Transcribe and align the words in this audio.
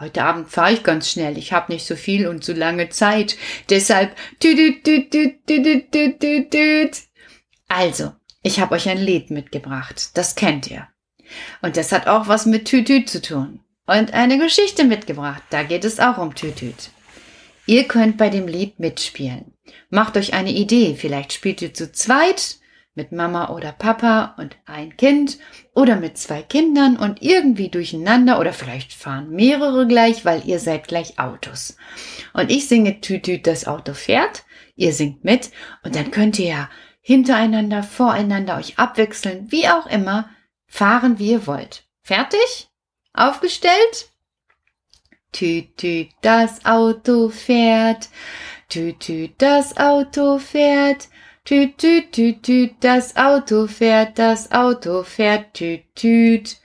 Heute 0.00 0.24
Abend 0.24 0.48
fahre 0.48 0.72
ich 0.72 0.82
ganz 0.82 1.10
schnell. 1.10 1.36
Ich 1.36 1.52
habe 1.52 1.72
nicht 1.72 1.86
so 1.86 1.96
viel 1.96 2.26
und 2.26 2.44
so 2.44 2.52
lange 2.52 2.88
Zeit. 2.88 3.36
Deshalb. 3.70 4.16
Also, 7.68 8.12
ich 8.42 8.60
habe 8.60 8.74
euch 8.74 8.88
ein 8.88 8.98
Lied 8.98 9.30
mitgebracht. 9.30 10.10
Das 10.14 10.34
kennt 10.34 10.70
ihr. 10.70 10.88
Und 11.62 11.76
das 11.76 11.92
hat 11.92 12.06
auch 12.06 12.28
was 12.28 12.46
mit 12.46 12.66
Tütüt 12.66 13.08
zu 13.08 13.20
tun. 13.20 13.60
Und 13.86 14.14
eine 14.14 14.38
Geschichte 14.38 14.84
mitgebracht. 14.84 15.42
Da 15.50 15.62
geht 15.62 15.84
es 15.84 16.00
auch 16.00 16.18
um 16.18 16.34
Tütüt. 16.34 16.90
Ihr 17.66 17.84
könnt 17.84 18.16
bei 18.16 18.30
dem 18.30 18.46
Lied 18.46 18.78
mitspielen. 18.78 19.52
Macht 19.90 20.16
euch 20.16 20.34
eine 20.34 20.52
Idee. 20.52 20.96
Vielleicht 20.96 21.32
spielt 21.32 21.60
ihr 21.62 21.74
zu 21.74 21.92
zweit 21.92 22.58
mit 22.96 23.12
Mama 23.12 23.50
oder 23.50 23.72
Papa 23.72 24.34
und 24.38 24.56
ein 24.64 24.96
Kind 24.96 25.38
oder 25.74 25.96
mit 25.96 26.18
zwei 26.18 26.42
Kindern 26.42 26.96
und 26.96 27.22
irgendwie 27.22 27.68
durcheinander 27.68 28.40
oder 28.40 28.52
vielleicht 28.52 28.92
fahren 28.92 29.30
mehrere 29.30 29.86
gleich, 29.86 30.24
weil 30.24 30.46
ihr 30.46 30.58
seid 30.58 30.88
gleich 30.88 31.18
Autos. 31.18 31.76
Und 32.32 32.50
ich 32.50 32.66
singe 32.66 33.00
Tütüt, 33.00 33.46
das 33.46 33.66
Auto 33.66 33.92
fährt, 33.92 34.44
ihr 34.74 34.92
singt 34.92 35.24
mit 35.24 35.50
und 35.84 35.94
dann 35.94 36.10
könnt 36.10 36.38
ihr 36.38 36.48
ja 36.48 36.70
hintereinander, 37.00 37.82
voreinander 37.82 38.56
euch 38.56 38.78
abwechseln, 38.78 39.52
wie 39.52 39.68
auch 39.68 39.86
immer, 39.86 40.28
fahren 40.66 41.18
wie 41.18 41.32
ihr 41.32 41.46
wollt. 41.46 41.84
Fertig? 42.02 42.68
Aufgestellt? 43.12 44.10
Tütüt, 45.32 46.08
das 46.22 46.64
Auto 46.64 47.28
fährt, 47.28 48.08
Tütüt, 48.68 49.34
das 49.38 49.76
Auto 49.76 50.38
fährt, 50.38 51.08
Tüt, 51.46 51.78
tüt, 51.78 52.10
tüt, 52.10 52.42
tüt, 52.42 52.72
das 52.80 53.14
Auto 53.16 53.68
fährt, 53.68 54.18
das 54.18 54.50
Auto 54.50 55.04
fährt, 55.04 55.54
tüt, 55.54 55.84
tüt. 55.94 56.56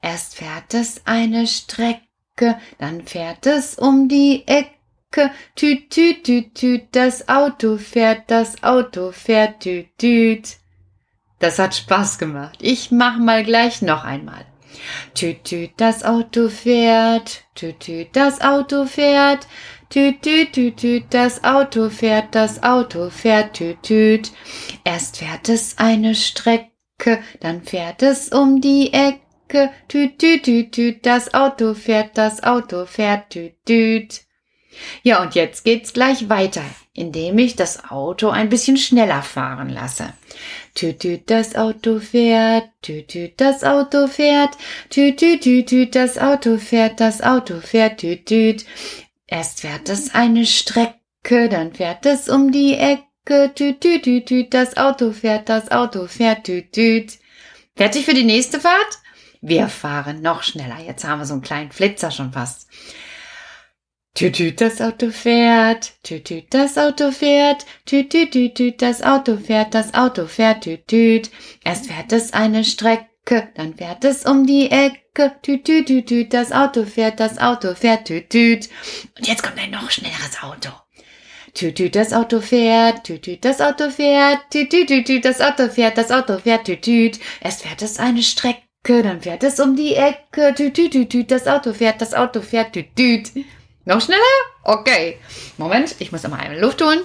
Erst 0.00 0.36
fährt 0.36 0.72
es 0.72 1.04
eine 1.04 1.48
Strecke, 1.48 2.56
dann 2.78 3.04
fährt 3.04 3.44
es 3.46 3.74
um 3.74 4.06
die 4.06 4.44
Ecke. 4.46 5.32
Tüt, 5.56 5.90
tüt, 5.90 6.22
tüt, 6.22 6.54
tüt, 6.54 6.82
das 6.92 7.28
Auto 7.28 7.76
fährt, 7.76 8.30
das 8.30 8.62
Auto 8.62 9.10
fährt, 9.10 9.64
tüt, 9.64 9.98
tüt. 9.98 10.58
Das 11.40 11.58
hat 11.58 11.74
Spaß 11.74 12.18
gemacht. 12.18 12.60
Ich 12.62 12.92
mach 12.92 13.18
mal 13.18 13.42
gleich 13.42 13.82
noch 13.82 14.04
einmal. 14.04 14.46
Tüt, 15.14 15.44
tüt, 15.44 15.70
das 15.76 16.04
Auto 16.04 16.48
fährt, 16.48 17.44
tüt, 17.54 17.80
tüt, 17.80 18.08
das 18.14 18.40
Auto 18.40 18.86
fährt, 18.86 19.46
Tüt, 19.90 20.22
tüt, 20.22 20.52
tüt, 20.52 20.76
tüt, 20.76 21.04
das 21.10 21.42
Auto 21.42 21.90
fährt, 21.90 22.36
das 22.36 22.62
Auto 22.62 23.10
fährt, 23.10 23.54
tüt, 23.54 23.82
tüt. 23.82 24.30
Erst 24.84 25.16
fährt 25.16 25.48
es 25.48 25.78
eine 25.78 26.14
Strecke, 26.14 27.24
dann 27.40 27.64
fährt 27.64 28.00
es 28.00 28.28
um 28.28 28.60
die 28.60 28.92
Ecke. 28.92 29.72
Tüt, 29.88 30.20
tüt, 30.20 30.44
tüt, 30.44 30.70
tüt, 30.70 31.04
das 31.04 31.34
Auto 31.34 31.74
fährt, 31.74 32.16
das 32.16 32.44
Auto 32.44 32.86
fährt, 32.86 33.30
tüt, 33.30 33.54
tüt. 33.66 34.20
Ja, 35.02 35.20
und 35.20 35.34
jetzt 35.34 35.64
geht's 35.64 35.92
gleich 35.92 36.28
weiter, 36.28 36.62
indem 36.92 37.38
ich 37.38 37.56
das 37.56 37.84
Auto 37.90 38.30
ein 38.30 38.48
bisschen 38.48 38.76
schneller 38.76 39.22
fahren 39.22 39.68
lasse. 39.68 40.12
Tüt, 40.74 41.00
tüt, 41.00 41.30
das 41.30 41.54
Auto 41.54 42.00
fährt, 42.00 42.68
tüt, 42.82 43.08
tüt, 43.08 43.40
das 43.40 43.64
Auto 43.64 44.06
fährt, 44.06 44.56
tüt, 44.88 45.18
tüt, 45.18 45.42
tüt, 45.42 45.68
tüt, 45.68 45.94
das 45.94 46.18
Auto 46.18 46.58
fährt, 46.58 47.00
das 47.00 47.22
Auto 47.22 47.60
fährt, 47.60 47.98
tüt, 48.00 48.26
tüt. 48.26 48.64
Erst 49.26 49.60
fährt 49.60 49.88
es 49.88 50.14
eine 50.14 50.44
Strecke, 50.46 51.48
dann 51.48 51.72
fährt 51.72 52.06
es 52.06 52.28
um 52.28 52.50
die 52.50 52.74
Ecke. 52.74 53.04
Tüt, 53.54 53.80
tüt, 53.80 54.02
tüt, 54.02 54.26
tüt, 54.26 54.54
das 54.54 54.76
Auto 54.76 55.12
fährt, 55.12 55.48
das 55.48 55.70
Auto 55.70 56.06
fährt, 56.06 56.44
tüt, 56.44 56.72
tüt. 56.72 57.18
Fertig 57.76 58.04
für 58.04 58.14
die 58.14 58.24
nächste 58.24 58.58
Fahrt? 58.58 58.98
Wir 59.40 59.68
fahren 59.68 60.20
noch 60.20 60.42
schneller. 60.42 60.78
Jetzt 60.84 61.04
haben 61.04 61.20
wir 61.20 61.26
so 61.26 61.34
einen 61.34 61.42
kleinen 61.42 61.70
Flitzer 61.70 62.10
schon 62.10 62.32
fast. 62.32 62.68
Tüt, 64.14 64.34
tüt, 64.36 64.60
das 64.60 64.80
Auto 64.80 65.10
fährt, 65.10 65.92
tüt, 66.02 66.24
tüt, 66.26 66.52
das 66.52 66.76
Auto 66.76 67.10
fährt, 67.10 67.64
tüt, 67.86 68.10
tüt, 68.10 68.32
tüt, 68.32 68.54
tüt, 68.54 68.82
das 68.82 69.02
Auto 69.02 69.36
fährt, 69.36 69.72
das 69.72 69.94
Auto 69.94 70.26
fährt, 70.26 70.64
tüt, 70.64 70.86
tüt. 70.88 71.30
Erst 71.64 71.86
fährt 71.86 72.12
es 72.12 72.32
eine 72.32 72.64
Strecke, 72.64 73.48
dann 73.54 73.74
fährt 73.76 74.04
es 74.04 74.26
um 74.26 74.46
die 74.46 74.70
Ecke. 74.70 75.32
Tüt, 75.42 75.64
tüt, 75.64 75.86
tüt, 75.86 76.06
tüt, 76.08 76.34
das 76.34 76.52
Auto 76.52 76.84
fährt, 76.84 77.20
das 77.20 77.38
Auto 77.38 77.74
fährt, 77.74 78.06
tüt, 78.06 78.28
tüt. 78.30 78.68
Und 79.16 79.26
jetzt 79.26 79.42
kommt 79.42 79.58
ein 79.58 79.70
noch 79.70 79.90
schnelleres 79.90 80.42
Auto. 80.42 80.70
Tüt, 81.54 81.76
tüt, 81.76 81.94
das 81.94 82.12
Auto 82.12 82.40
fährt, 82.40 83.04
tüt, 83.04 83.22
tüt, 83.22 83.44
das 83.44 83.60
Auto 83.60 83.90
fährt, 83.90 84.40
tüt, 84.50 84.70
tüt, 84.70 84.88
tüt, 84.88 85.06
tüt, 85.06 85.24
das 85.24 85.40
Auto 85.40 85.68
fährt, 85.68 85.96
das 85.96 86.10
Auto 86.10 86.38
fährt, 86.38 86.64
tüt, 86.66 86.82
tüt. 86.82 87.20
Erst 87.40 87.62
fährt 87.62 87.80
es 87.80 87.98
eine 87.98 88.22
Strecke, 88.22 89.02
dann 89.02 89.20
fährt 89.22 89.44
es 89.44 89.60
um 89.60 89.76
die 89.76 89.94
Ecke. 89.94 90.52
Tüt, 90.54 90.74
tüt, 90.74 90.92
tüt, 90.92 91.10
tüt, 91.10 91.30
das 91.30 91.46
Auto 91.46 91.72
fährt, 91.72 92.00
das 92.02 92.12
Auto 92.12 92.42
fährt, 92.42 92.74
tüt, 92.74 92.94
tüt. 92.96 93.32
Noch 93.84 94.00
schneller? 94.00 94.20
Okay. 94.62 95.18
Moment, 95.56 95.96
ich 95.98 96.12
muss 96.12 96.24
einmal 96.24 96.58
Luft 96.58 96.82
holen. 96.82 97.00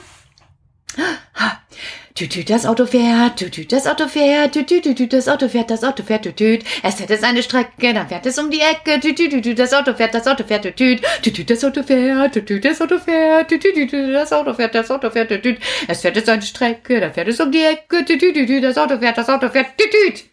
Tütüt, 2.16 2.50
das 2.50 2.66
Auto 2.66 2.86
fährt, 2.86 3.40
tütüt, 3.40 3.74
das 3.74 3.86
Auto 3.86 4.08
fährt, 4.08 4.53
tütüt, 4.53 4.84
tütüt, 4.84 5.12
das 5.12 5.28
Auto 5.28 5.50
fährt, 5.50 5.69
das 5.69 5.84
Auto 5.84 6.02
fährt, 6.02 6.24
tütüt. 6.24 6.63
Es 6.81 6.96
fährt 6.96 7.09
es 7.09 7.24
eine 7.24 7.44
Strecke, 7.44 7.94
dann 7.94 8.08
fährt 8.08 8.25
es 8.25 8.40
um 8.40 8.50
die 8.50 8.62
Ecke, 8.62 9.02
tütüt, 9.02 9.31
tütüt, 9.31 9.59
das 9.59 9.74
Auto 9.74 9.94
fährt, 9.94 10.13
das 10.13 10.25
Auto 10.25 10.46
fährt, 10.46 10.63
tütüt, 10.63 11.03
tütüt, 11.22 11.50
das 11.50 11.66
Auto 11.66 11.84
fährt, 11.84 12.34
tütüt, 12.34 12.63
das 12.63 12.80
Auto 12.80 13.00
fährt, 13.00 13.50
tütüt, 13.50 13.75
tütüt, 13.75 14.16
das 14.16 14.31
Auto 14.31 14.53
fährt, 14.53 14.74
das 14.74 14.90
Auto 14.90 15.09
fährt, 15.09 15.28
tütüt. 15.28 15.59
Es 15.90 16.00
fährt 16.00 16.16
es 16.16 16.30
eine 16.30 16.42
Strecke, 16.42 17.02
dann 17.02 17.13
fährt 17.13 17.28
es 17.28 17.42
um 17.42 17.52
die 17.52 17.63
Ecke, 17.63 18.06
tütüt, 18.06 18.34
tütüt, 18.34 18.63
das 18.63 18.78
Auto 18.78 18.97
fährt, 18.97 19.18
das 19.18 19.28
Auto 19.28 19.50
fährt, 19.50 19.78
tütüt. 19.78 20.24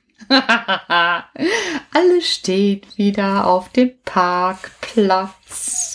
Alles 1.93 2.29
steht 2.29 2.97
wieder 2.97 3.45
auf 3.45 3.71
dem 3.71 3.91
Parkplatz. 4.05 5.92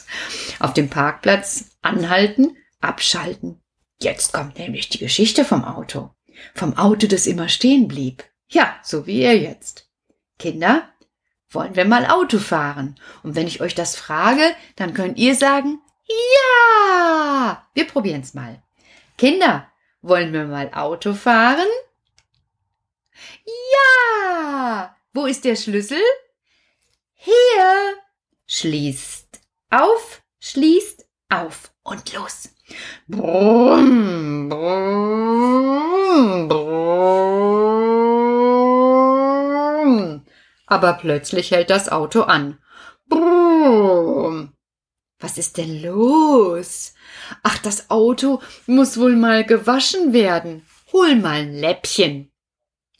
Auf 0.59 0.73
dem 0.73 0.89
Parkplatz 0.89 1.71
anhalten, 1.81 2.57
abschalten, 2.81 3.61
Jetzt 3.99 4.31
kommt 4.31 4.59
nämlich 4.59 4.89
die 4.89 4.99
Geschichte 4.99 5.43
vom 5.43 5.65
Auto. 5.65 6.11
Vom 6.53 6.77
Auto, 6.77 7.07
das 7.07 7.25
immer 7.25 7.49
stehen 7.49 7.87
blieb. 7.87 8.23
Ja, 8.47 8.79
so 8.83 9.07
wie 9.07 9.23
ihr 9.23 9.37
jetzt. 9.37 9.89
Kinder, 10.37 10.87
wollen 11.49 11.75
wir 11.75 11.85
mal 11.85 12.05
Auto 12.05 12.37
fahren? 12.37 12.99
Und 13.23 13.35
wenn 13.35 13.47
ich 13.47 13.59
euch 13.59 13.73
das 13.73 13.95
frage, 13.95 14.55
dann 14.75 14.93
könnt 14.93 15.17
ihr 15.17 15.35
sagen, 15.35 15.79
ja! 16.07 17.67
Wir 17.73 17.87
probieren's 17.87 18.35
mal. 18.35 18.61
Kinder, 19.17 19.67
wollen 20.01 20.31
wir 20.31 20.45
mal 20.45 20.71
Auto 20.73 21.15
fahren? 21.15 21.67
Ja! 23.73 24.95
Wo 25.11 25.25
ist 25.25 25.43
der 25.43 25.55
Schlüssel? 25.55 26.01
Hier! 27.15 27.95
Schließt 28.45 29.16
auf, 29.69 30.21
schließt 30.39 31.05
auf 31.29 31.71
und 31.83 32.13
los. 32.13 32.49
Brumm, 33.07 34.49
brumm, 34.49 36.47
brumm. 36.47 37.07
Aber 40.65 40.93
plötzlich 40.93 41.51
hält 41.51 41.69
das 41.69 41.89
Auto 41.89 42.23
an. 42.23 42.57
Brumm. 43.07 44.53
Was 45.19 45.37
ist 45.37 45.57
denn 45.57 45.81
los? 45.81 46.93
Ach, 47.41 47.57
das 47.57 47.89
Auto 47.89 48.41
muss 48.67 48.99
wohl 48.99 49.15
mal 49.15 49.43
gewaschen 49.45 50.13
werden. 50.13 50.65
Hol 50.91 51.15
mal 51.15 51.41
ein 51.41 51.53
Läppchen. 51.53 52.31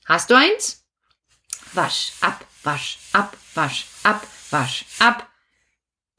Hast 0.06 0.30
du 0.30 0.36
eins? 0.36 0.86
Wasch 1.74 2.14
ab, 2.22 2.46
wasch 2.64 2.98
ab, 3.14 3.38
wasch 3.54 3.86
ab, 4.04 4.26
wasch 4.50 4.86
ab. 5.00 5.28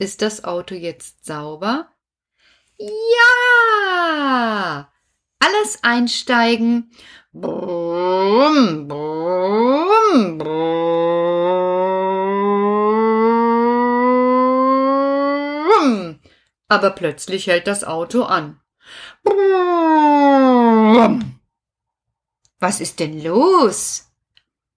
Ist 0.01 0.23
das 0.23 0.45
Auto 0.45 0.77
jetzt 0.77 1.25
sauber? 1.25 1.89
Ja! 2.79 2.89
Alles 5.41 5.83
einsteigen. 5.83 6.93
Brumm, 7.33 8.87
brumm, 8.87 10.39
brumm. 10.39 10.79
Aber 16.69 16.91
plötzlich 16.91 17.49
hält 17.49 17.67
das 17.67 17.83
Auto 17.83 18.23
an. 18.23 18.61
Brumm. 19.25 19.49
Was 22.61 22.81
ist 22.81 23.01
denn 23.01 23.21
los? 23.21 24.13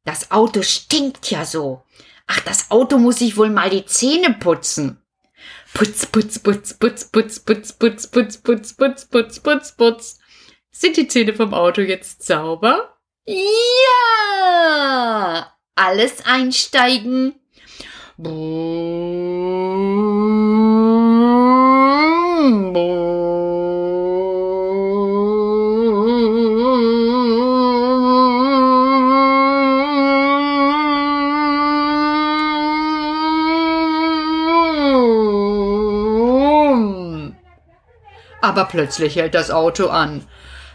Das 0.04 0.32
Auto 0.32 0.64
stinkt 0.64 1.30
ja 1.30 1.46
so. 1.46 1.84
Ach, 2.26 2.40
das 2.40 2.72
Auto 2.72 2.98
muss 2.98 3.20
sich 3.20 3.38
wohl 3.38 3.52
mal 3.52 3.70
die 3.70 3.86
Zähne 3.86 4.34
putzen. 4.34 5.01
Putz, 5.74 6.06
putz, 6.06 6.40
putz, 6.40 6.74
putz, 6.74 7.04
putz, 7.06 7.40
putz, 7.40 7.72
putz, 7.74 8.08
putz, 8.08 8.38
putz, 8.38 8.74
putz, 8.74 9.06
putz, 9.06 9.40
putz, 9.40 9.72
putz. 9.72 10.20
Sind 10.72 10.98
die 10.98 11.08
Zähne 11.08 11.34
vom 11.34 11.54
Auto 11.54 11.82
jetzt 11.82 12.24
sauber? 12.24 12.98
Ja! 13.26 13.38
Alles 15.76 16.26
einsteigen. 16.26 17.36
Brumm, 18.18 18.34
brumm. 22.74 23.21
Aber 38.52 38.66
plötzlich 38.66 39.16
hält 39.16 39.34
das 39.34 39.50
Auto 39.50 39.88
an. 39.88 40.28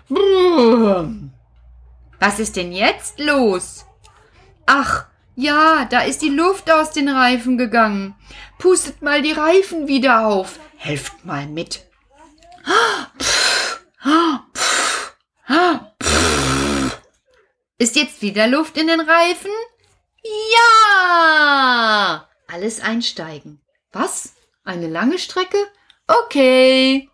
Brumm. 0.08 1.30
Was 2.18 2.38
ist 2.38 2.56
denn 2.56 2.72
jetzt 2.72 3.20
los? 3.20 3.84
Ach, 4.64 5.04
ja, 5.34 5.84
da 5.84 6.00
ist 6.00 6.22
die 6.22 6.30
Luft 6.30 6.70
aus 6.70 6.92
den 6.92 7.10
Reifen 7.10 7.58
gegangen. 7.58 8.14
Pustet 8.58 9.02
mal 9.02 9.20
die 9.20 9.32
Reifen 9.32 9.88
wieder 9.88 10.26
auf. 10.26 10.58
Helft 10.78 11.26
mal 11.26 11.46
mit. 11.48 11.84
Ist 17.76 17.94
jetzt 17.94 18.22
wieder 18.22 18.46
Luft 18.46 18.78
in 18.78 18.86
den 18.86 19.00
Reifen? 19.00 19.50
Ja! 20.56 22.26
Alles 22.48 22.80
einsteigen. 22.80 23.60
Was? 23.92 24.32
Eine 24.64 24.88
lange 24.88 25.18
Strecke? 25.18 25.58
Okay. 26.06 27.10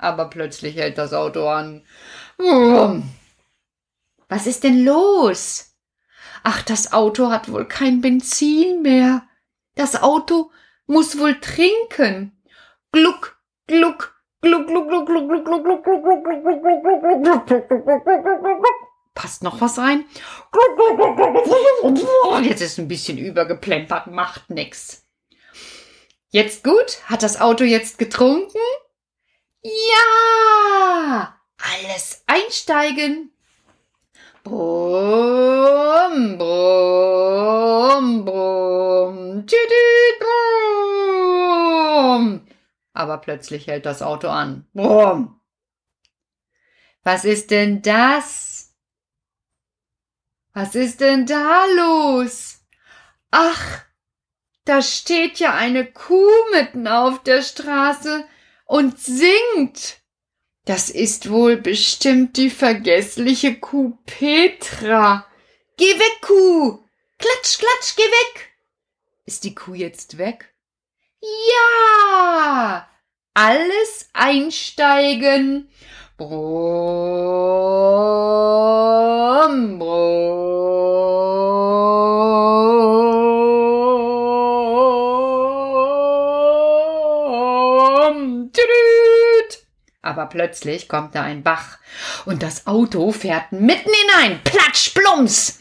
Aber 0.00 0.30
plötzlich 0.30 0.76
hält 0.76 0.98
das 0.98 1.12
Auto 1.12 1.48
an. 1.48 1.82
Was 4.28 4.46
ist 4.46 4.64
denn 4.64 4.84
los? 4.84 5.74
Ach, 6.42 6.62
das 6.62 6.92
Auto 6.92 7.30
hat 7.30 7.50
wohl 7.50 7.66
kein 7.66 8.00
Benzin 8.00 8.82
mehr. 8.82 9.26
Das 9.74 10.02
Auto 10.02 10.50
muss 10.86 11.18
wohl 11.18 11.40
trinken. 11.40 12.40
Gluck, 12.92 13.38
gluck, 13.66 14.14
gluck, 14.40 14.66
gluck, 14.66 14.88
gluck, 14.88 15.06
gluck, 15.06 15.28
gluck, 15.28 15.44
gluck, 15.44 15.64
gluck, 15.64 15.84
gluck, 15.84 15.84
gluck, 15.84 16.22
gluck, 16.22 16.42
gluck, 16.42 16.62
gluck, 16.62 16.62
gluck, 16.62 16.82
gluck, 16.82 17.02
gluck, 17.02 18.22
gluck, 18.22 18.22
gluck, 18.22 18.60
gluck, 18.60 18.88
Passt 19.14 19.42
noch 19.42 19.60
was 19.60 19.78
rein? 19.78 20.04
Jetzt 22.44 22.62
ist 22.62 22.78
ein 22.78 22.86
bisschen 22.86 23.18
übergeplempert, 23.18 24.06
macht 24.06 24.48
nix. 24.48 25.08
Jetzt 26.30 26.62
gut? 26.62 27.02
Hat 27.06 27.24
das 27.24 27.40
Auto 27.40 27.64
jetzt 27.64 27.98
getrunken? 27.98 28.58
Ja! 29.62 31.36
Alles 31.58 32.22
einsteigen. 32.26 33.32
Brumm, 34.48 36.38
brumm, 36.38 38.24
brumm, 38.24 39.46
tüdüt, 39.46 40.18
brumm. 41.28 42.46
Aber 42.94 43.18
plötzlich 43.18 43.66
hält 43.66 43.84
das 43.84 44.00
Auto 44.00 44.28
an. 44.28 44.66
Brumm. 44.72 45.38
Was 47.02 47.26
ist 47.26 47.50
denn 47.50 47.82
das? 47.82 48.74
Was 50.54 50.74
ist 50.74 51.02
denn 51.02 51.26
da 51.26 51.66
los? 51.76 52.64
Ach, 53.30 53.84
da 54.64 54.80
steht 54.80 55.38
ja 55.40 55.52
eine 55.54 55.84
Kuh 55.84 56.30
mitten 56.52 56.88
auf 56.88 57.22
der 57.22 57.42
Straße 57.42 58.24
und 58.64 58.98
singt. 58.98 60.00
Das 60.68 60.90
ist 60.90 61.30
wohl 61.30 61.56
bestimmt 61.56 62.36
die 62.36 62.50
vergessliche 62.50 63.54
Kuh 63.54 63.96
Petra. 64.04 65.24
Geh 65.78 65.98
weg, 65.98 66.20
Kuh! 66.20 66.80
Klatsch, 67.16 67.56
klatsch, 67.58 67.96
geh 67.96 68.02
weg! 68.02 68.50
Ist 69.24 69.44
die 69.44 69.54
Kuh 69.54 69.72
jetzt 69.72 70.18
weg? 70.18 70.52
Ja! 71.22 72.86
Alles 73.32 74.10
einsteigen. 74.12 75.70
Brumm, 76.18 76.28
brumm. 79.78 80.18
Tüdüt. 88.52 89.07
Aber 90.08 90.24
plötzlich 90.24 90.88
kommt 90.88 91.14
da 91.14 91.22
ein 91.22 91.42
Bach 91.42 91.78
und 92.24 92.42
das 92.42 92.66
Auto 92.66 93.12
fährt 93.12 93.52
mitten 93.52 93.90
hinein. 93.90 94.40
Platsch, 94.42 94.94
plumps! 94.94 95.58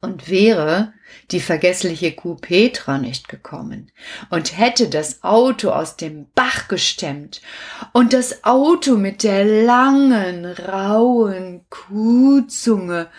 Und 0.00 0.30
wäre 0.30 0.94
die 1.30 1.40
vergessliche 1.40 2.12
Kuh 2.12 2.36
Petra 2.36 2.96
nicht 2.96 3.28
gekommen 3.28 3.92
und 4.30 4.56
hätte 4.56 4.88
das 4.88 5.22
Auto 5.22 5.72
aus 5.72 5.96
dem 5.96 6.30
Bach 6.34 6.68
gestemmt 6.68 7.42
und 7.92 8.14
das 8.14 8.44
Auto 8.44 8.96
mit 8.96 9.24
der 9.24 9.44
langen, 9.44 10.46
rauen 10.46 11.66
Kuhzunge 11.68 13.10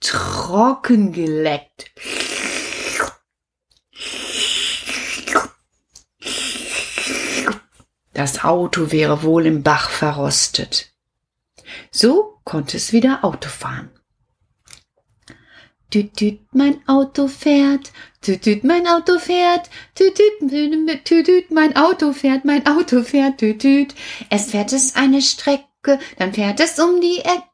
trocken 0.00 1.12
geleckt. 1.12 1.90
Das 8.14 8.44
Auto 8.44 8.92
wäre 8.92 9.22
wohl 9.22 9.44
im 9.44 9.62
Bach 9.62 9.90
verrostet. 9.90 10.92
So 11.90 12.38
konnte 12.44 12.76
es 12.76 12.92
wieder 12.92 13.24
Auto 13.24 13.48
fahren. 13.48 13.90
Tüt, 15.90 16.16
tüt, 16.16 16.40
mein 16.52 16.86
Auto 16.88 17.28
fährt, 17.28 17.92
tüt, 18.20 18.42
tüt, 18.42 18.64
mein 18.64 18.86
Auto 18.86 19.18
fährt, 19.18 19.70
tüt, 19.94 20.14
tüt, 20.16 21.04
tüt, 21.04 21.26
tüt, 21.26 21.50
mein 21.50 21.76
Auto 21.76 22.12
fährt, 22.12 22.44
mein 22.44 22.66
Auto 22.66 23.02
fährt, 23.02 23.38
tüt, 23.38 23.60
tüt. 23.60 23.94
Es 24.30 24.50
fährt 24.50 24.72
es 24.72 24.96
eine 24.96 25.22
Strecke, 25.22 25.98
dann 26.18 26.32
fährt 26.32 26.58
es 26.60 26.78
um 26.78 27.00
die 27.00 27.18
Ecke, 27.18 27.44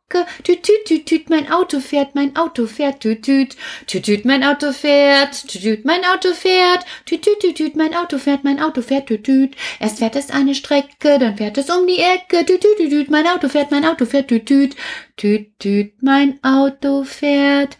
tüt, 0.42 0.62
tüt, 0.62 0.84
tüt, 0.84 1.06
tüt, 1.06 1.30
mein 1.30 1.50
Auto 1.50 1.80
fährt, 1.80 2.14
mein 2.14 2.36
Auto 2.36 2.66
fährt, 2.66 3.00
tüt, 3.00 3.22
tüt, 3.22 3.56
tüt, 3.86 4.04
tüt, 4.04 4.24
mein 4.24 4.44
Auto 4.44 4.72
fährt, 4.72 5.46
tüt, 5.48 5.62
tüt, 5.62 5.84
mein 5.84 6.04
Auto 6.04 6.34
fährt, 6.34 6.84
tüt, 7.06 7.22
tüt, 7.22 7.40
tüt, 7.40 7.56
tüt, 7.56 7.76
mein 7.76 7.94
Auto 7.94 8.18
fährt, 8.18 8.44
mein 8.44 8.60
Auto 8.60 8.82
fährt, 8.82 9.06
tüt, 9.06 9.24
tüt. 9.24 9.56
Erst 9.78 9.98
fährt 9.98 10.16
es 10.16 10.30
eine 10.30 10.54
Strecke, 10.54 11.18
dann 11.18 11.36
fährt 11.36 11.58
es 11.58 11.70
um 11.70 11.86
die 11.86 11.98
Ecke, 11.98 12.44
tüt, 12.44 12.60
tüt, 12.60 12.76
tüt, 12.76 12.90
tüt, 12.90 13.10
mein 13.10 13.26
Auto 13.26 13.48
fährt, 13.48 13.70
mein 13.70 13.84
Auto 13.84 14.04
fährt, 14.04 14.28
tüt, 14.28 14.46
tüt, 14.46 14.76
tüt, 15.16 15.58
tüt, 15.58 16.02
mein 16.02 16.38
Auto 16.42 17.04
fährt. 17.04 17.76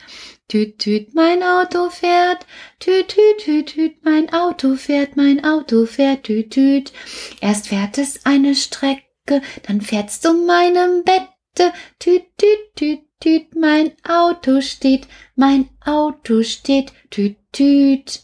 Tüt, 0.49 0.78
tüt, 0.78 1.14
mein 1.14 1.45
Auto 1.45 1.90
fährt. 1.90 2.45
Tüt, 2.81 3.07
tüt, 3.09 3.38
tüt, 3.45 3.66
tüt, 3.66 4.05
mein 4.05 4.33
Auto 4.33 4.75
fährt, 4.75 5.16
mein 5.16 5.45
Auto 5.45 5.87
fährt, 5.87 6.25
tüt, 6.25 6.50
tüt. 6.50 6.93
Erst 7.40 7.69
fährt 7.69 7.99
es 7.99 8.26
eine 8.26 8.57
Strecke, 8.57 9.43
dann 9.66 9.81
fährt's 9.81 10.21
zu 10.21 10.35
meinem 10.35 11.05
Bette. 11.05 11.39
Tüt, 11.54 11.73
tüt, 12.38 12.75
tüt, 12.76 13.00
tüt, 13.19 13.57
mein 13.57 13.92
Auto 14.09 14.61
steht, 14.61 15.09
mein 15.35 15.69
Auto 15.85 16.42
steht, 16.42 16.92
tüt, 17.11 17.37
tüt. 17.52 18.23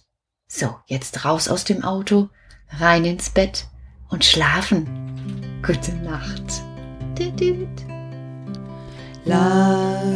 So, 0.49 0.77
jetzt 0.87 1.25
raus 1.25 1.49
aus 1.49 1.65
dem 1.65 1.83
Auto, 1.83 2.29
rein 2.79 3.05
ins 3.05 3.31
Bett 3.31 3.67
und 4.11 4.25
schlafen. 4.25 4.87
Gute 5.67 5.93
Nacht. 5.97 6.63
Tüt, 7.17 7.37
tüt. 7.37 7.67
Lalelu, 9.25 10.13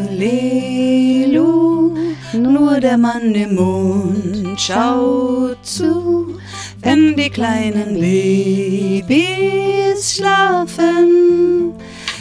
nur 2.33 2.79
der 2.79 2.97
Mann 2.97 3.35
im 3.35 3.57
Mond 3.57 4.61
schaut 4.61 5.67
zu, 5.67 6.39
wenn 6.79 7.17
die 7.17 7.29
kleinen 7.29 8.01
Babys 8.01 10.15
schlafen. 10.15 11.75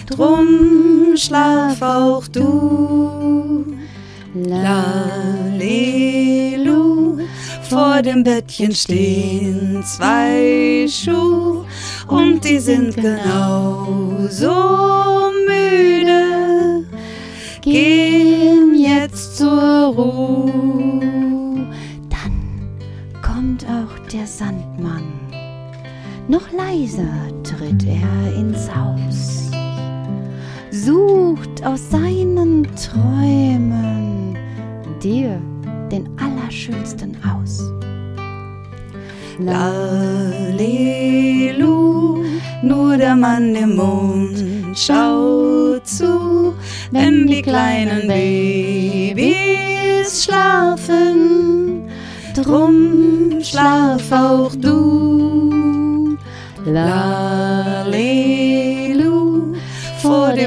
Drum 0.08 0.79
schlaf 1.20 1.82
auch 1.82 2.28
du. 2.28 3.66
Lalelu, 4.34 5.68
vor 7.70 8.02
dem 8.02 8.24
Bettchen 8.24 8.74
stehen 8.74 9.84
zwei 9.84 10.88
Schuhe 10.88 11.66
und 12.08 12.44
die 12.46 12.60
sind 12.60 12.96
genauso 12.96 14.52
müde 15.48 16.40
gehen 17.62 18.76
jetzt 18.76 19.38
zur 19.38 19.94
Ruhe. 19.96 20.52
Dann 22.10 22.72
kommt 23.22 23.66
auch 23.66 24.08
der 24.12 24.26
Sandmann. 24.26 25.04
Noch 26.28 26.52
leiser 26.52 27.08
tritt 27.44 27.86
er 27.86 28.34
ins 28.36 28.70
Haus, 28.74 29.39
sucht 30.86 31.66
aus 31.66 31.90
seinen 31.90 32.68
Träumen 32.76 34.38
dir 35.04 35.42
den 35.92 36.08
Allerschönsten 36.20 37.18
aus. 37.24 37.64
Lalelu, 39.40 40.74
nur 42.62 42.98
der 42.98 43.16
Mann 43.16 43.56
im 43.56 43.76
Mond 43.78 44.44
schaut 44.76 45.88
zu, 45.88 46.54
wenn 46.92 47.26
die 47.28 47.42
kleinen 47.42 48.08
Babys 48.08 49.26
schlafen. 50.26 51.90
Drum 52.36 53.42
schlaf 53.42 54.12
auch 54.12 54.54
du. 54.56 56.18
Lalelu, 56.66 57.49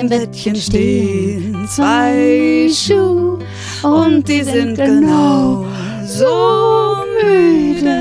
dem 0.02 0.08
Bettchen 0.08 0.56
stehen 0.56 1.66
zwei 1.68 2.68
Schuhe 2.72 3.38
und 3.82 4.28
die 4.28 4.42
sind 4.42 4.76
genau 4.76 5.64
so 6.04 6.96
müde. 7.22 7.98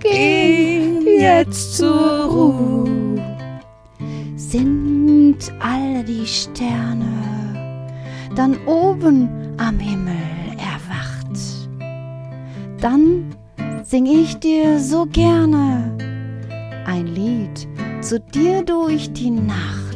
Geh 0.00 1.20
jetzt 1.20 1.76
zur 1.76 2.24
Ruhe. 2.24 3.20
Sind 4.36 5.38
alle 5.60 6.04
die 6.04 6.26
Sterne 6.26 7.06
dann 8.34 8.56
oben 8.66 9.28
am 9.56 9.78
Himmel 9.78 10.14
erwacht? 10.58 11.38
Dann 12.80 13.34
sing 13.82 14.06
ich 14.06 14.36
dir 14.36 14.78
so 14.78 15.06
gerne 15.06 15.96
ein 16.86 17.06
Lied 17.06 17.66
zu 18.02 18.20
dir 18.20 18.62
durch 18.62 19.12
die 19.12 19.30
Nacht. 19.30 19.95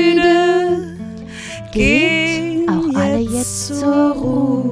zur 3.71 4.11
Ruhe. 4.11 4.70